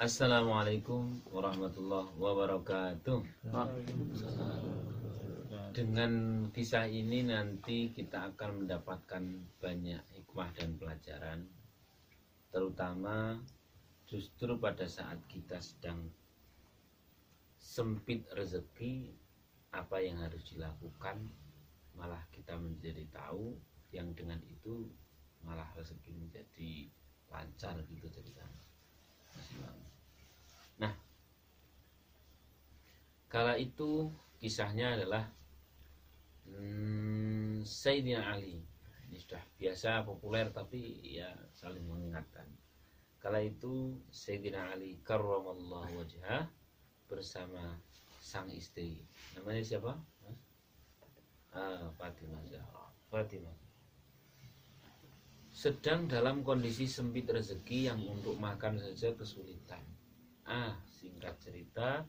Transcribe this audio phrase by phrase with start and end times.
[0.00, 3.20] Assalamualaikum warahmatullahi wabarakatuh.
[5.76, 6.12] Dengan
[6.48, 9.20] kisah ini nanti kita akan mendapatkan
[9.60, 11.44] banyak hikmah dan pelajaran
[12.48, 13.36] Terutama
[14.08, 16.08] justru pada saat kita sedang
[17.60, 19.12] sempit rezeki
[19.76, 21.20] Apa yang harus dilakukan
[21.96, 23.52] Malah kita menjadi tahu
[23.92, 24.88] yang dengan itu
[25.44, 26.88] malah rezeki menjadi
[27.28, 28.71] lancar gitu ceritanya
[30.78, 30.94] Nah
[33.32, 35.24] Kala itu kisahnya adalah
[36.44, 38.60] hmm, Sayyidina Ali.
[39.08, 42.44] Ini sudah biasa populer tapi ya saling mengingatkan.
[43.16, 46.44] Kala itu Sayyidina Ali karramallahu wajhah
[47.08, 47.80] bersama
[48.20, 49.00] sang istri.
[49.32, 49.96] Namanya siapa?
[51.52, 52.88] Ah, Fatimah Zahra.
[53.08, 53.52] Fatimah
[55.52, 59.84] sedang dalam kondisi sempit rezeki yang untuk makan saja kesulitan.
[60.48, 62.08] Ah singkat cerita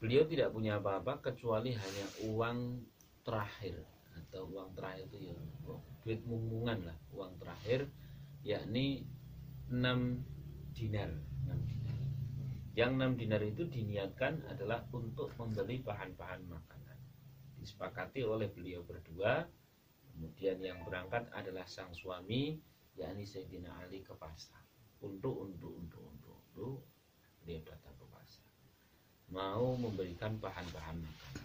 [0.00, 2.82] beliau tidak punya apa-apa kecuali hanya uang
[3.22, 3.78] terakhir
[4.18, 5.36] atau uang terakhir itu ya
[6.02, 7.86] duit mumpungan lah uang terakhir
[8.42, 9.06] yakni
[9.70, 9.78] 6
[10.74, 11.12] dinar
[11.46, 11.98] 6 dinar.
[12.72, 16.98] Yang 6 dinar itu diniatkan adalah untuk membeli bahan-bahan makanan.
[17.60, 19.46] Disepakati oleh beliau berdua
[20.12, 22.60] kemudian yang berangkat adalah sang suami
[22.96, 24.60] yakni Sayyidina Ali ke pasar
[25.00, 26.76] untuk untuk untuk untuk untuk
[27.42, 28.46] beliau datang ke pasar
[29.32, 31.44] mau memberikan bahan-bahan makanan.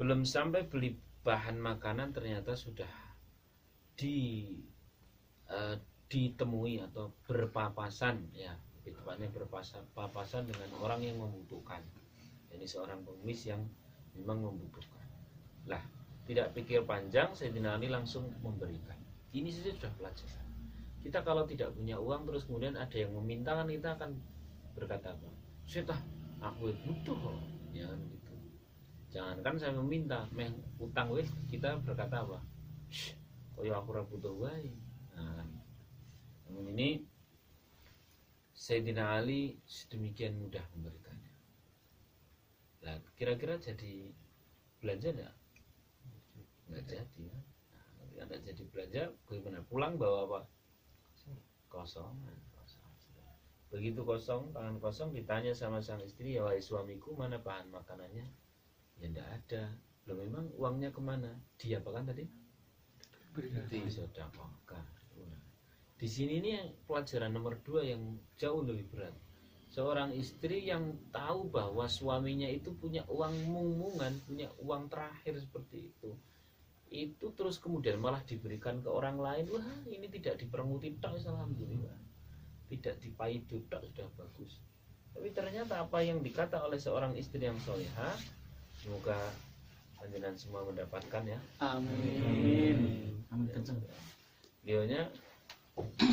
[0.00, 2.88] Belum sampai beli bahan makanan ternyata sudah
[4.00, 4.48] di
[5.52, 5.76] uh,
[6.08, 11.84] ditemui atau berpapasan ya lebih tepatnya berpapasan dengan orang yang membutuhkan.
[12.50, 13.60] Ini seorang pengemis yang
[14.16, 15.04] memang membutuhkan.
[15.68, 15.84] Lah,
[16.28, 18.96] tidak pikir panjang Sayyidina Ali langsung memberikan.
[19.30, 20.46] Ini saja sudah pelajaran.
[21.00, 24.10] Kita kalau tidak punya uang terus kemudian ada yang meminta kan kita akan
[24.76, 25.28] berkata apa?
[25.64, 25.96] Saya
[26.44, 27.40] aku butuh kok.
[27.72, 28.32] Ya kan gitu.
[29.10, 32.38] Jangankan saya meminta meh utang wis kita berkata apa?
[33.56, 34.70] Oh ya aku butuh wae.
[35.16, 35.46] Nah
[36.46, 37.06] namun ini
[38.52, 41.32] Sayyidina Ali sedemikian mudah memberikannya.
[42.84, 44.12] Nah kira-kira jadi
[44.84, 45.39] belanja enggak
[46.70, 47.38] enggak jadi ya
[48.14, 50.40] nah, enggak jadi belanja bagaimana pulang bawa apa
[51.70, 52.14] kosong
[53.70, 58.26] Begitu kosong, tangan kosong ditanya sama sang istri, ya wahai suamiku mana bahan makanannya?
[58.98, 59.64] Ya tidak ada.
[60.10, 61.30] Loh memang uangnya ke mana?
[61.54, 62.26] Dia apa kan tadi?
[63.70, 64.82] Di sedekahkan.
[66.00, 66.58] Di sini ini
[66.88, 69.14] pelajaran nomor dua yang jauh lebih berat.
[69.70, 76.10] Seorang istri yang tahu bahwa suaminya itu punya uang mungmungan, punya uang terakhir seperti itu.
[76.90, 79.46] Itu terus kemudian malah diberikan ke orang lain.
[79.54, 81.94] Wah ini tidak dipermuti, alhamdulillah.
[82.66, 84.58] Tidak dipaidu tak sudah bagus.
[85.14, 88.14] Tapi ternyata apa yang dikata oleh seorang istri yang soleha
[88.78, 89.18] semoga
[89.98, 91.38] panjenengan semua mendapatkan ya.
[91.62, 93.18] Amin.
[93.30, 93.50] Amin.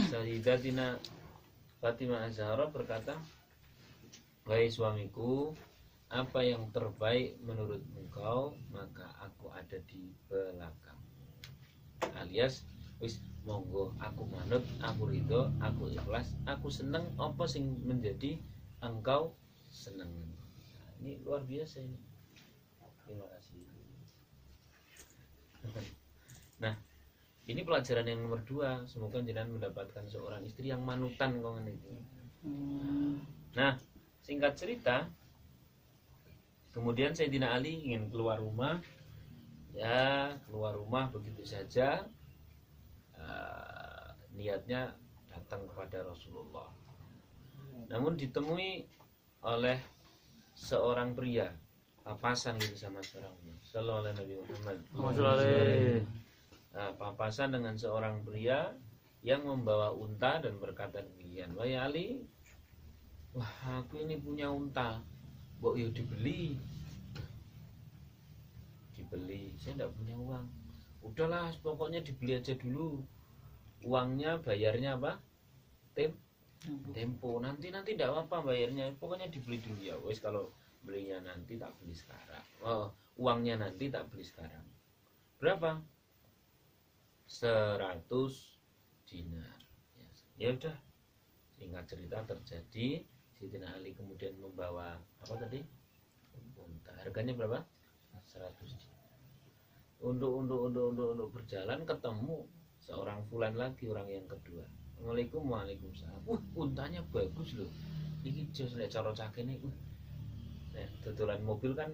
[0.07, 0.95] Sayyidatina
[1.83, 3.19] Fatimah Azhara berkata
[4.47, 5.51] Wahai suamiku
[6.07, 10.99] Apa yang terbaik menurut engkau Maka aku ada di belakang
[12.15, 12.63] Alias
[12.97, 18.41] Wis monggo aku manut aku ridho aku ikhlas aku seneng apa sing menjadi
[18.81, 19.37] engkau
[19.69, 20.09] seneng?
[20.09, 21.99] Nah, ini luar biasa ini.
[23.05, 23.61] Terima kasih.
[26.57, 26.73] Nah
[27.45, 28.81] ini pelajaran yang nomor dua.
[28.89, 31.93] Semoga jangan mendapatkan seorang istri yang manutan kau itu
[33.57, 33.73] nah
[34.21, 35.09] singkat cerita
[36.77, 38.77] kemudian Sayyidina Ali ingin keluar rumah.
[39.73, 42.05] Ya keluar rumah begitu saja.
[43.17, 44.93] Uh, niatnya
[45.25, 46.69] datang kepada Rasulullah.
[47.89, 48.85] Namun ditemui
[49.41, 49.81] oleh
[50.53, 51.49] seorang pria
[52.05, 53.33] papasan gitu sama seorang
[53.67, 54.77] Sallallahu Nabi Muhammad.
[56.71, 58.71] Nah, papasan dengan seorang pria
[59.25, 62.07] yang membawa unta dan berkata demikian, Wahai Ali,
[63.35, 65.03] wah aku ini punya unta,
[65.57, 66.53] Bok yuk dibeli,
[68.93, 70.45] dibeli, saya tidak punya uang.
[71.01, 73.01] Udahlah, pokoknya dibeli aja dulu.
[73.81, 75.17] Uangnya bayarnya apa?
[75.97, 76.13] Tem
[76.93, 77.41] tempo.
[77.41, 78.93] nanti nanti tidak apa bayarnya.
[79.01, 79.95] Pokoknya dibeli dulu ya.
[80.05, 80.53] Wes kalau
[80.85, 82.45] belinya nanti tak beli sekarang.
[82.61, 84.65] Oh, uangnya nanti tak beli sekarang.
[85.41, 85.81] Berapa?
[87.25, 88.05] 100
[89.09, 89.57] dinar.
[89.97, 90.77] Ya, ya udah.
[91.57, 93.01] Singkat cerita terjadi.
[93.37, 95.59] Siti Ali kemudian membawa apa tadi?
[96.55, 97.59] Unta harganya berapa?
[98.31, 98.97] 100 dinar
[99.97, 102.45] untuk untuk untuk untuk untuk berjalan ketemu
[102.77, 104.63] seorang fulan lagi orang yang kedua.
[104.93, 106.21] Assalamualaikum Waalaikumsalam.
[106.25, 107.69] Wah untanya bagus loh.
[108.21, 109.75] Ini jos nek cara cakene uh.
[110.77, 111.89] Nek dodolan mobil kan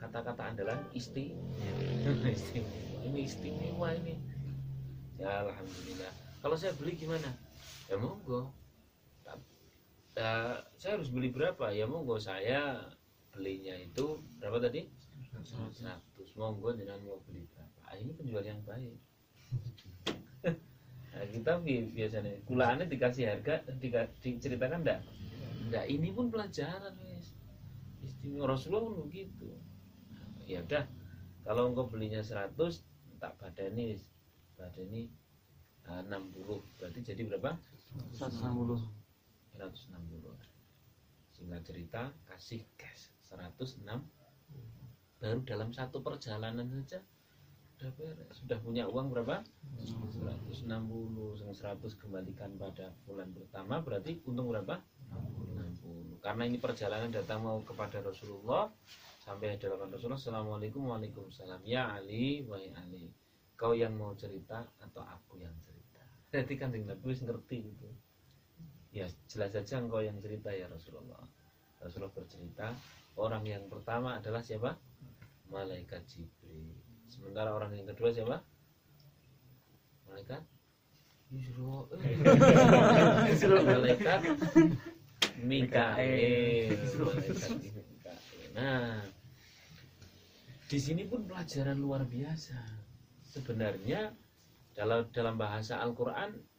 [0.00, 1.36] kata-kata andalan isti
[2.36, 3.00] istimewa.
[3.04, 4.14] Ini istimewa ini.
[5.20, 6.12] Ya alhamdulillah.
[6.40, 7.28] Kalau saya beli gimana?
[7.88, 8.63] Ya monggo
[10.14, 11.70] ya, saya harus beli berapa?
[11.74, 12.90] Ya monggo saya
[13.34, 14.86] belinya itu berapa tadi?
[15.44, 17.78] 100 monggo dengan mau beli berapa.
[17.84, 18.96] Ah, ini penjual yang baik.
[21.14, 24.98] Nah, kita bi- biasanya kulaannya dikasih harga dika, diceritakan enggak?
[25.62, 25.86] Enggak.
[25.86, 27.30] Ini pun pelajaran wis.
[28.02, 29.54] Istimewa Rasulullah pun begitu
[30.10, 30.82] Nah, ya udah.
[31.46, 32.58] Kalau engkau belinya 100
[33.22, 33.94] tak badani
[34.58, 35.06] badani
[35.86, 37.62] ah, 60 berarti jadi berapa?
[38.18, 39.03] 160
[39.54, 40.34] 160
[41.34, 43.82] singkat cerita kasih cash 106
[45.22, 47.00] baru dalam satu perjalanan saja
[47.74, 48.30] sudah beres.
[48.38, 49.42] Sudah punya uang berapa?
[49.82, 54.78] 160 yang 100 kembalikan pada bulan pertama berarti untung berapa?
[55.10, 58.72] 60 karena ini perjalanan datang mau kepada Rasulullah
[59.20, 61.60] sampai hadapan Rasulullah Assalamualaikum Waalaikumsalam.
[61.66, 63.12] Ya Ali wahai Ali
[63.58, 66.00] kau yang mau cerita atau aku yang cerita?
[66.32, 67.88] Jadi kan Nabi ngerti itu
[68.94, 71.18] ya jelas saja engkau yang cerita ya Rasulullah.
[71.82, 72.70] Rasulullah bercerita
[73.18, 74.78] orang yang pertama adalah siapa?
[75.50, 76.70] Malaikat Jibril.
[77.10, 78.38] Sementara orang yang kedua siapa?
[80.06, 80.46] Malaikat?
[83.66, 84.20] Malaikat
[85.42, 86.78] Mikael.
[86.94, 88.18] Malaikat Mikael.
[88.54, 89.02] Nah
[90.70, 92.62] di sini pun pelajaran luar biasa.
[93.26, 94.14] Sebenarnya
[94.78, 96.53] dalam dalam bahasa Al-Quran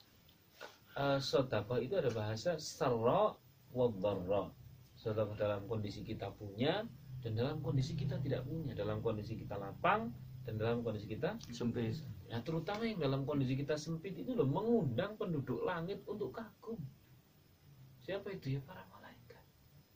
[0.95, 3.35] eh, sodakoh itu ada bahasa sarra
[3.75, 4.49] wa dharra
[4.95, 6.87] sodakoh dalam kondisi kita punya
[7.25, 8.77] dan dalam kondisi kita tidak punya.
[8.77, 10.13] Dalam kondisi kita lapang
[10.45, 12.05] dan dalam kondisi kita sempit.
[12.29, 16.77] Nah, terutama yang dalam kondisi kita sempit itu loh mengundang penduduk langit untuk kagum.
[18.05, 18.61] Siapa itu ya?
[18.61, 19.41] Para malaikat.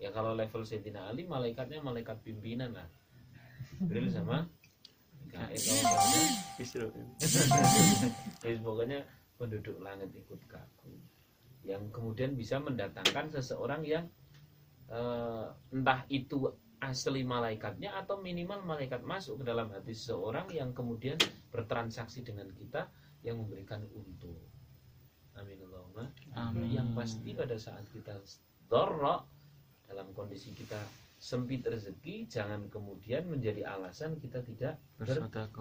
[0.01, 2.90] Ya kalau level Sayyidina Ali malaikatnya malaikat pimpinan lah.
[3.78, 4.50] Jibril sama?
[5.30, 5.54] Sama
[6.57, 6.90] Isra
[8.42, 9.06] Jadi pokoknya
[9.39, 11.00] penduduk langit ikut kagum.
[11.63, 14.06] Yang kemudian bisa mendatangkan seseorang yang
[14.91, 21.19] eh, entah itu asli malaikatnya atau minimal malaikat masuk ke dalam hati seseorang yang kemudian
[21.51, 22.88] bertransaksi dengan kita
[23.24, 24.39] yang memberikan untung.
[25.36, 26.07] Amin Allahumma.
[26.36, 28.15] amin Yang pasti pada saat kita
[28.71, 29.27] dorok
[29.88, 30.80] dalam kondisi kita
[31.19, 35.51] sempit rezeki, jangan kemudian menjadi alasan kita tidak bersedekah.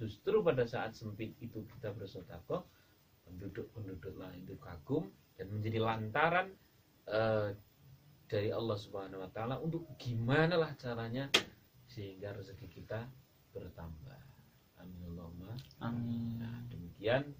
[0.00, 2.64] Justru pada saat sempit itu kita bersedekah,
[3.28, 6.48] penduduk-penduduk lain itu kagum dan menjadi lantaran
[7.04, 7.52] eh,
[8.24, 11.28] dari Allah Subhanahu wa taala untuk gimana lah caranya
[11.84, 13.04] sehingga rezeki kita
[13.52, 14.16] bertambah.
[14.80, 15.52] Amin Allahumma.
[15.84, 17.36] amin Nah, demikian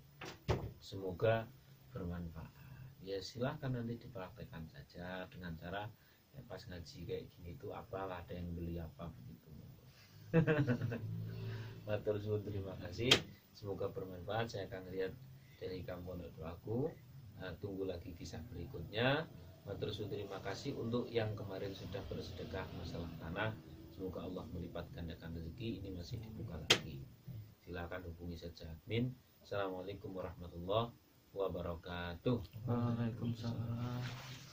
[0.77, 1.49] semoga
[1.97, 2.53] bermanfaat.
[3.01, 5.89] Ya silahkan nanti dipraktekkan saja dengan cara
[6.37, 9.49] ya, pas ngaji kayak gini tuh apalah ada yang beli apa begitu.
[11.90, 13.10] Matur suwun terima kasih.
[13.50, 14.46] Semoga bermanfaat.
[14.46, 15.10] Saya akan lihat
[15.58, 16.87] dari kamu doaku.
[17.42, 19.26] Nah, tunggu lagi kisah berikutnya.
[19.66, 23.50] Matur suwun terima kasih untuk yang kemarin sudah bersedekah masalah tanah.
[23.90, 25.82] Semoga Allah melipat gandakan rezeki.
[25.82, 27.02] Ini masih dibuka lagi.
[27.66, 29.10] Silakan hubungi saja admin.
[29.42, 30.94] Assalamualaikum warahmatullahi
[31.34, 32.38] wabarakatuh.
[32.70, 34.50] Waalaikumsalam